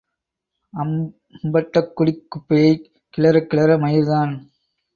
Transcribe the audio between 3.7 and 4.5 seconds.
மயிர்தான்.